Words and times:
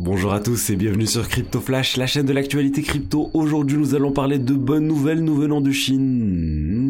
Bonjour 0.00 0.32
à 0.32 0.40
tous 0.40 0.70
et 0.70 0.76
bienvenue 0.76 1.06
sur 1.06 1.28
Crypto 1.28 1.60
Flash, 1.60 1.96
la 1.96 2.08
chaîne 2.08 2.26
de 2.26 2.32
l'actualité 2.32 2.82
crypto. 2.82 3.30
Aujourd'hui, 3.32 3.78
nous 3.78 3.94
allons 3.94 4.10
parler 4.10 4.40
de 4.40 4.52
bonnes 4.52 4.88
nouvelles 4.88 5.22
nous 5.22 5.36
venant 5.36 5.60
de 5.60 5.70
Chine. 5.70 6.83